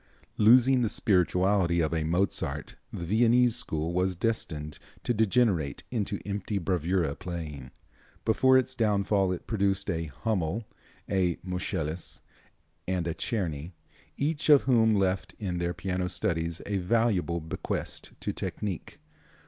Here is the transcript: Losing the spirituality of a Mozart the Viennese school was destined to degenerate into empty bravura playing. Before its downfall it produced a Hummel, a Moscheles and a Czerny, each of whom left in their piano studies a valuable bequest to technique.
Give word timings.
Losing 0.39 0.81
the 0.81 0.89
spirituality 0.89 1.79
of 1.79 1.93
a 1.93 2.03
Mozart 2.03 2.75
the 2.91 3.05
Viennese 3.05 3.55
school 3.55 3.93
was 3.93 4.15
destined 4.15 4.79
to 5.03 5.13
degenerate 5.13 5.83
into 5.91 6.19
empty 6.25 6.57
bravura 6.57 7.15
playing. 7.15 7.69
Before 8.25 8.57
its 8.57 8.73
downfall 8.73 9.31
it 9.31 9.45
produced 9.45 9.91
a 9.91 10.05
Hummel, 10.05 10.65
a 11.07 11.35
Moscheles 11.45 12.21
and 12.87 13.05
a 13.05 13.13
Czerny, 13.13 13.73
each 14.17 14.49
of 14.49 14.63
whom 14.63 14.95
left 14.95 15.35
in 15.37 15.59
their 15.59 15.75
piano 15.75 16.09
studies 16.09 16.63
a 16.65 16.77
valuable 16.79 17.39
bequest 17.39 18.09
to 18.21 18.33
technique. 18.33 18.97